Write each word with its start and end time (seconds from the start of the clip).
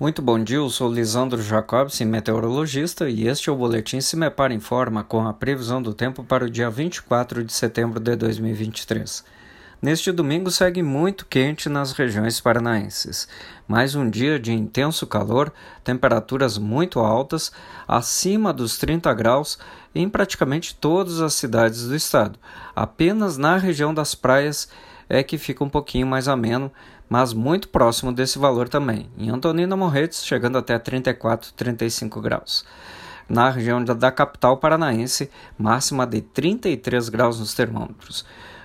Muito 0.00 0.22
bom 0.22 0.38
dia, 0.38 0.58
eu 0.58 0.70
sou 0.70 0.88
Lisandro 0.92 1.42
Jacobson, 1.42 2.04
meteorologista, 2.04 3.10
e 3.10 3.26
este 3.26 3.50
é 3.50 3.52
o 3.52 3.56
Boletim 3.56 4.00
Se 4.00 4.16
Me 4.16 4.30
Para 4.30 4.54
Informa 4.54 5.02
com 5.02 5.26
a 5.26 5.32
previsão 5.32 5.82
do 5.82 5.92
tempo 5.92 6.22
para 6.22 6.44
o 6.44 6.50
dia 6.50 6.70
24 6.70 7.42
de 7.42 7.52
setembro 7.52 7.98
de 7.98 8.14
2023. 8.14 9.24
Neste 9.82 10.12
domingo 10.12 10.52
segue 10.52 10.84
muito 10.84 11.26
quente 11.26 11.68
nas 11.68 11.90
regiões 11.90 12.40
paranaenses. 12.40 13.26
Mais 13.66 13.96
um 13.96 14.08
dia 14.08 14.38
de 14.38 14.52
intenso 14.52 15.04
calor, 15.04 15.52
temperaturas 15.82 16.58
muito 16.58 17.00
altas, 17.00 17.50
acima 17.88 18.52
dos 18.52 18.78
30 18.78 19.12
graus 19.14 19.58
em 19.92 20.08
praticamente 20.08 20.76
todas 20.76 21.20
as 21.20 21.34
cidades 21.34 21.88
do 21.88 21.96
estado. 21.96 22.38
Apenas 22.74 23.36
na 23.36 23.56
região 23.56 23.92
das 23.92 24.14
praias 24.14 24.68
é 25.08 25.22
que 25.22 25.38
fica 25.38 25.64
um 25.64 25.68
pouquinho 25.68 26.06
mais 26.06 26.28
ameno, 26.28 26.70
mas 27.08 27.32
muito 27.32 27.68
próximo 27.68 28.12
desse 28.12 28.38
valor 28.38 28.68
também. 28.68 29.08
Em 29.16 29.30
Antonina 29.30 29.76
Morretes, 29.76 30.24
chegando 30.24 30.58
até 30.58 30.78
34, 30.78 31.52
35 31.54 32.20
graus. 32.20 32.64
Na 33.28 33.50
região 33.50 33.84
da 33.84 34.10
capital 34.10 34.56
paranaense, 34.56 35.30
máxima 35.58 36.06
de 36.06 36.20
33 36.20 37.08
graus 37.08 37.38
nos 37.38 37.54
termômetros. 37.54 38.24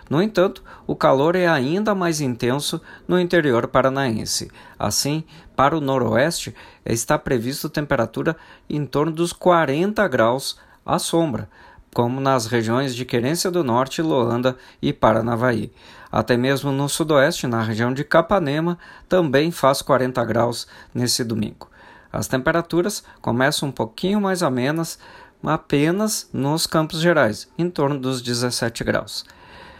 No 0.10 0.22
entanto, 0.22 0.64
o 0.86 0.96
calor 0.96 1.36
é 1.36 1.48
ainda 1.48 1.96
mais 1.96 2.22
intenso 2.22 2.82
no 3.08 3.20
interior 3.20 3.68
paranaense. 3.68 4.52
Assim, 4.78 5.24
para 5.56 5.78
o 5.78 5.82
noroeste, 5.82 6.54
está 6.86 7.18
previsto 7.18 7.70
temperatura 7.70 8.36
em 8.70 8.86
torno 8.86 9.12
dos 9.12 9.34
40 9.34 10.06
graus 10.08 10.60
à 10.86 11.00
sombra, 11.00 11.50
como 11.94 12.20
nas 12.20 12.48
regiões 12.48 12.96
de 12.96 13.06
Querência 13.06 13.50
do 13.50 13.64
Norte, 13.64 14.02
Loanda 14.02 14.58
e 14.82 14.92
Paranavaí. 14.92 15.72
Até 16.12 16.36
mesmo 16.36 16.72
no 16.72 16.90
sudoeste, 16.90 17.48
na 17.48 17.62
região 17.62 17.94
de 17.94 18.04
Capanema, 18.04 18.78
também 19.08 19.52
faz 19.52 19.82
40 19.82 20.24
graus 20.26 20.68
nesse 20.94 21.24
domingo. 21.24 21.70
As 22.12 22.28
temperaturas 22.28 23.04
começam 23.22 23.70
um 23.70 23.72
pouquinho 23.72 24.22
mais 24.22 24.44
amenas, 24.44 25.00
apenas 25.44 26.30
nos 26.32 26.68
Campos 26.68 27.00
Gerais, 27.00 27.48
em 27.58 27.70
torno 27.70 27.98
dos 27.98 28.22
17 28.22 28.84
graus. 28.84 29.26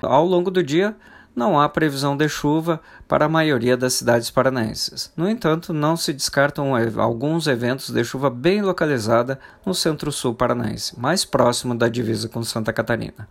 Ao 0.02 0.26
longo 0.26 0.50
do 0.50 0.64
dia, 0.64 0.96
não 1.36 1.60
há 1.60 1.68
previsão 1.68 2.16
de 2.16 2.30
chuva 2.30 2.80
para 3.08 3.26
a 3.26 3.30
maioria 3.30 3.76
das 3.76 3.94
cidades 3.94 4.30
paranaenses. 4.30 5.12
No 5.16 5.28
entanto, 5.28 5.74
não 5.74 5.98
se 5.98 6.14
descartam 6.14 6.74
alguns 7.00 7.48
eventos 7.48 7.90
de 7.90 8.04
chuva 8.04 8.30
bem 8.30 8.62
localizada 8.62 9.40
no 9.66 9.74
centro-sul 9.74 10.36
paranaense, 10.36 11.00
mais 11.00 11.26
próximo 11.26 11.74
da 11.76 11.90
divisa 11.90 12.30
com 12.30 12.44
Santa 12.44 12.72
Catarina. 12.72 13.28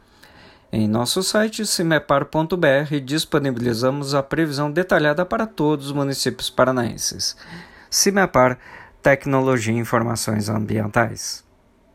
Em 0.72 0.88
nosso 0.88 1.22
site 1.22 1.66
cimepar.br 1.66 3.00
disponibilizamos 3.04 4.14
a 4.14 4.22
previsão 4.22 4.70
detalhada 4.70 5.24
para 5.24 5.46
todos 5.46 5.86
os 5.86 5.92
municípios 5.92 6.48
paranaenses. 6.48 7.36
Cimepar 7.90 8.58
Tecnologia 9.02 9.74
e 9.74 9.78
Informações 9.78 10.48
Ambientais. 10.48 11.44